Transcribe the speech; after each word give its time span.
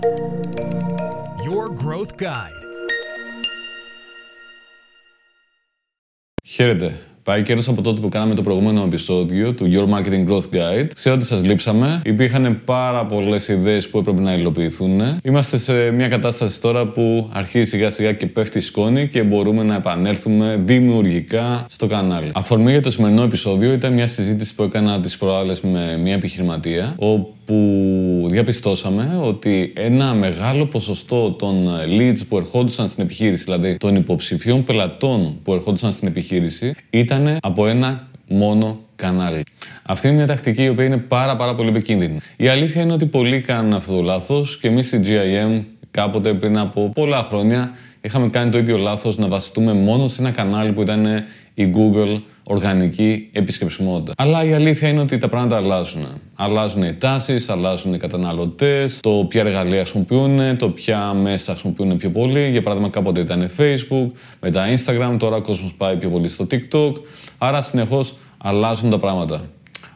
Your 0.00 1.68
Growth 1.84 2.12
Guide. 2.22 2.60
Χαίρετε. 6.44 6.98
Πάει 7.22 7.42
καιρό 7.42 7.62
από 7.66 7.82
τότε 7.82 8.00
που 8.00 8.08
κάναμε 8.08 8.34
το 8.34 8.42
προηγούμενο 8.42 8.82
επεισόδιο 8.82 9.54
του 9.54 9.68
Your 9.72 9.94
Marketing 9.94 10.28
Growth 10.28 10.56
Guide. 10.56 10.86
Ξέρω 10.94 11.14
ότι 11.14 11.24
σας 11.24 11.44
λείψαμε. 11.44 12.00
Υπήρχαν 12.04 12.62
πάρα 12.64 13.06
πολλές 13.06 13.48
ιδέες 13.48 13.88
που 13.88 13.98
έπρεπε 13.98 14.20
να 14.20 14.34
υλοποιηθούν. 14.34 15.00
Είμαστε 15.22 15.58
σε 15.58 15.90
μια 15.90 16.08
κατάσταση 16.08 16.60
τώρα 16.60 16.86
που 16.86 17.30
αρχίζει 17.32 17.68
σιγά 17.68 17.90
σιγά 17.90 18.12
και 18.12 18.26
πέφτει 18.26 18.58
η 18.58 18.60
σκόνη 18.60 19.08
και 19.08 19.22
μπορούμε 19.22 19.62
να 19.62 19.74
επανέλθουμε 19.74 20.60
δημιουργικά 20.64 21.66
στο 21.68 21.86
κανάλι. 21.86 22.30
Αφορμή 22.34 22.70
για 22.70 22.82
το 22.82 22.90
σημερινό 22.90 23.22
επεισόδιο 23.22 23.72
ήταν 23.72 23.92
μια 23.92 24.06
συζήτηση 24.06 24.54
που 24.54 24.62
έκανα 24.62 25.00
τις 25.00 25.16
προάλλες 25.18 25.60
με 25.60 25.98
μια 26.02 26.14
επιχειρηματία, 26.14 26.94
όπου 26.98 27.34
διαπιστώσαμε 28.28 29.18
ότι 29.22 29.72
ένα 29.76 30.14
μεγάλο 30.14 30.66
ποσοστό 30.66 31.30
των 31.30 31.68
leads 31.98 32.20
που 32.28 32.36
ερχόντουσαν 32.36 32.88
στην 32.88 33.04
επιχείρηση, 33.04 33.44
δηλαδή 33.44 33.76
των 33.76 33.96
υποψηφίων 33.96 34.64
πελατών 34.64 35.38
που 35.42 35.52
ερχόντουσαν 35.52 35.92
στην 35.92 36.08
επιχείρηση, 36.08 36.74
ήταν 36.90 37.38
από 37.40 37.66
ένα 37.66 38.08
μόνο 38.28 38.80
κανάλι. 38.96 39.42
Αυτή 39.82 40.06
είναι 40.06 40.16
μια 40.16 40.26
τακτική 40.26 40.62
η 40.62 40.68
οποία 40.68 40.84
είναι 40.84 40.96
πάρα 40.98 41.36
πάρα 41.36 41.54
πολύ 41.54 41.68
επικίνδυνη. 41.68 42.20
Η 42.36 42.48
αλήθεια 42.48 42.82
είναι 42.82 42.92
ότι 42.92 43.06
πολλοί 43.06 43.40
κάνουν 43.40 43.72
αυτό 43.72 43.94
το 43.94 44.02
λάθος 44.02 44.58
και 44.58 44.68
εμείς 44.68 44.86
στη 44.86 45.00
GIM 45.04 45.62
κάποτε 45.90 46.34
πριν 46.34 46.58
από 46.58 46.90
πολλά 46.94 47.22
χρόνια 47.22 47.70
είχαμε 48.00 48.28
κάνει 48.28 48.50
το 48.50 48.58
ίδιο 48.58 48.76
λάθος 48.76 49.18
να 49.18 49.28
βασιστούμε 49.28 49.72
μόνο 49.72 50.06
σε 50.06 50.22
ένα 50.22 50.30
κανάλι 50.30 50.72
που 50.72 50.82
ήταν 50.82 51.06
η 51.54 51.70
Google 51.74 52.20
οργανική 52.42 53.28
επισκεψιμότητα. 53.32 54.12
Αλλά 54.16 54.44
η 54.44 54.52
αλήθεια 54.52 54.88
είναι 54.88 55.00
ότι 55.00 55.18
τα 55.18 55.28
πράγματα 55.28 55.56
αλλάζουν. 55.56 56.06
Αλλάζουν 56.34 56.82
οι 56.82 56.94
τάσεις, 56.94 57.48
αλλάζουν 57.48 57.94
οι 57.94 57.98
καταναλωτές, 57.98 59.00
το 59.00 59.26
ποια 59.28 59.40
εργαλεία 59.40 59.80
χρησιμοποιούν, 59.80 60.56
το 60.56 60.70
ποια 60.70 61.14
μέσα 61.14 61.52
χρησιμοποιούν 61.52 61.96
πιο 61.96 62.10
πολύ. 62.10 62.50
Για 62.50 62.62
παράδειγμα, 62.62 62.90
κάποτε 62.90 63.20
ήταν 63.20 63.50
Facebook, 63.56 64.06
μετά 64.40 64.64
Instagram, 64.76 65.16
τώρα 65.18 65.36
ο 65.36 65.42
κόσμος 65.42 65.74
πάει 65.74 65.96
πιο 65.96 66.08
πολύ 66.08 66.28
στο 66.28 66.46
TikTok. 66.50 66.92
Άρα 67.38 67.60
συνεχώς 67.60 68.16
αλλάζουν 68.38 68.90
τα 68.90 68.98
πράγματα. 68.98 69.42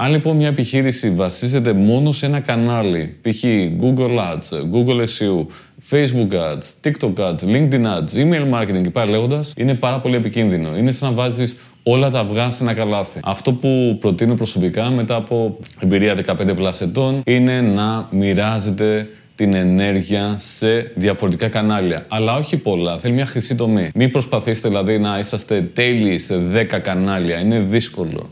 Αν 0.00 0.10
λοιπόν 0.10 0.36
μια 0.36 0.48
επιχείρηση 0.48 1.10
βασίζεται 1.10 1.72
μόνο 1.72 2.12
σε 2.12 2.26
ένα 2.26 2.40
κανάλι, 2.40 3.16
π.χ. 3.22 3.44
Google 3.80 4.18
Ads, 4.18 4.72
Google 4.72 5.00
SEO, 5.00 5.46
Facebook 5.90 6.30
Ads, 6.32 6.66
TikTok 6.82 7.14
Ads, 7.14 7.44
LinkedIn 7.44 7.84
Ads, 7.84 8.14
email 8.14 8.54
marketing 8.54 8.82
και 8.82 8.90
πάλι 8.90 9.10
λέγοντας, 9.10 9.52
είναι 9.56 9.74
πάρα 9.74 10.00
πολύ 10.00 10.16
επικίνδυνο. 10.16 10.76
Είναι 10.76 10.90
σαν 10.90 11.08
να 11.08 11.14
βάζεις 11.14 11.58
όλα 11.82 12.10
τα 12.10 12.18
αυγά 12.20 12.50
σε 12.50 12.62
ένα 12.62 12.74
καλάθι. 12.74 13.20
Αυτό 13.24 13.52
που 13.52 13.96
προτείνω 14.00 14.34
προσωπικά 14.34 14.90
μετά 14.90 15.14
από 15.14 15.58
εμπειρία 15.80 16.16
15 16.26 16.56
πλάσ 16.56 16.80
ετών 16.80 17.22
είναι 17.24 17.60
να 17.60 18.08
μοιράζετε 18.10 19.08
την 19.34 19.54
ενέργεια 19.54 20.34
σε 20.36 20.92
διαφορετικά 20.94 21.48
κανάλια. 21.48 22.04
Αλλά 22.08 22.36
όχι 22.36 22.56
πολλά. 22.56 22.98
Θέλει 22.98 23.14
μια 23.14 23.26
χρυσή 23.26 23.54
τομή. 23.54 23.90
Μην 23.94 24.10
προσπαθήσετε 24.10 24.68
δηλαδή 24.68 24.98
να 24.98 25.18
είσαστε 25.18 25.62
τέλειοι 25.72 26.18
σε 26.18 26.40
10 26.54 26.64
κανάλια. 26.82 27.38
Είναι 27.38 27.58
δύσκολο 27.58 28.30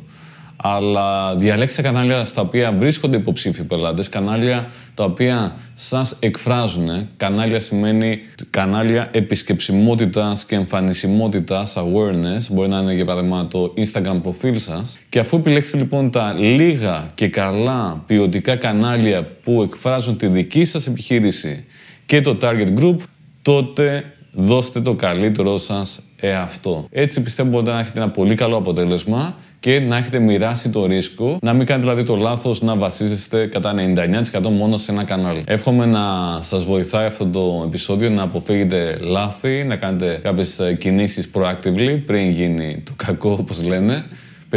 αλλά 0.69 1.35
διαλέξτε 1.35 1.83
κανάλια 1.83 2.25
στα 2.25 2.41
οποία 2.41 2.73
βρίσκονται 2.73 3.17
υποψήφιοι 3.17 3.65
πελάτες, 3.65 4.09
κανάλια 4.09 4.71
τα 4.95 5.05
οποία 5.05 5.55
σας 5.75 6.17
εκφράζουν. 6.21 7.09
Κανάλια 7.17 7.61
σημαίνει 7.61 8.19
κανάλια 8.51 9.09
επισκεψιμότητας 9.13 10.45
και 10.45 10.55
εμφανισιμότητας, 10.55 11.77
awareness. 11.77 12.51
Μπορεί 12.51 12.69
να 12.69 12.79
είναι 12.79 12.95
για 12.95 13.05
παράδειγμα 13.05 13.47
το 13.47 13.75
Instagram 13.77 14.19
προφίλ 14.23 14.59
σας. 14.59 14.99
Και 15.09 15.19
αφού 15.19 15.37
επιλέξετε 15.37 15.77
λοιπόν 15.77 16.11
τα 16.11 16.33
λίγα 16.33 17.11
και 17.15 17.29
καλά 17.29 18.03
ποιοτικά 18.07 18.57
κανάλια 18.57 19.29
που 19.43 19.63
εκφράζουν 19.63 20.17
τη 20.17 20.27
δική 20.27 20.65
σας 20.65 20.87
επιχείρηση 20.87 21.65
και 22.07 22.21
το 22.21 22.39
target 22.43 22.81
group, 22.81 22.97
τότε 23.43 24.05
δώστε 24.37 24.81
το 24.81 24.95
καλύτερό 24.95 25.59
σας 25.59 26.01
εαυτό. 26.21 26.87
Έτσι 26.91 27.23
πιστεύω 27.23 27.49
μπορείτε 27.49 27.71
να 27.71 27.79
έχετε 27.79 28.01
ένα 28.01 28.11
πολύ 28.11 28.35
καλό 28.35 28.57
αποτέλεσμα 28.57 29.37
και 29.61 29.81
να 29.81 29.97
έχετε 29.97 30.19
μοιράσει 30.19 30.71
το 30.71 30.87
ρίσκο, 30.87 31.39
να 31.43 31.53
μην 31.53 31.67
κάνετε 31.67 31.89
δηλαδή 31.89 32.07
το 32.07 32.17
λάθος 32.17 32.63
να 32.63 32.77
βασίζεστε 32.77 33.47
κατά 33.47 33.75
99% 34.33 34.41
μόνο 34.51 34.77
σε 34.77 34.93
ένα 34.93 35.05
κανάλι. 35.05 35.45
Εύχομαι 35.47 35.87
να 35.87 36.03
σας 36.41 36.65
βοηθάει 36.65 37.07
αυτό 37.07 37.27
το 37.27 37.63
επεισόδιο 37.67 38.11
να 38.11 38.23
αποφύγετε 38.23 38.99
λάθη, 39.01 39.65
να 39.65 39.77
κάνετε 39.77 40.21
κάποιες 40.23 40.59
ε, 40.59 40.75
κινήσεις 40.75 41.31
proactively 41.35 42.01
πριν 42.07 42.31
γίνει 42.31 42.83
το 42.85 42.93
κακό 42.97 43.37
όπως 43.41 43.63
λένε. 43.63 44.05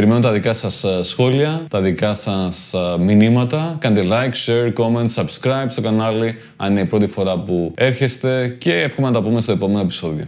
Περιμένω 0.00 0.20
τα 0.20 0.32
δικά 0.32 0.52
σας 0.52 0.84
ε, 0.84 1.02
σχόλια, 1.02 1.66
τα 1.70 1.80
δικά 1.80 2.14
σας 2.14 2.74
ε, 2.74 2.98
μηνύματα. 2.98 3.76
Κάντε 3.80 4.04
like, 4.08 4.32
share, 4.46 4.72
comment, 4.72 5.14
subscribe 5.14 5.66
στο 5.68 5.80
κανάλι 5.80 6.34
αν 6.56 6.70
είναι 6.70 6.80
η 6.80 6.84
πρώτη 6.84 7.06
φορά 7.06 7.38
που 7.38 7.72
έρχεστε 7.76 8.56
και 8.58 8.80
εύχομαι 8.80 9.06
να 9.06 9.12
τα 9.12 9.22
πούμε 9.22 9.40
στο 9.40 9.52
επόμενο 9.52 9.80
επεισόδιο. 9.80 10.26